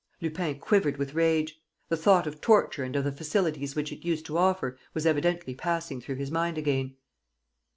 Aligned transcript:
Lupin 0.19 0.57
quivered 0.57 0.97
with 0.97 1.13
rage. 1.13 1.61
The 1.89 1.95
thought 1.95 2.25
of 2.25 2.41
torture 2.41 2.83
and 2.83 2.95
of 2.95 3.03
the 3.03 3.11
facilities 3.11 3.75
which 3.75 3.91
it 3.91 4.03
used 4.03 4.25
to 4.25 4.37
offer 4.39 4.75
was 4.95 5.05
evidently 5.05 5.53
passing 5.53 6.01
through 6.01 6.15
his 6.15 6.31
mind 6.31 6.57
again. 6.57 6.95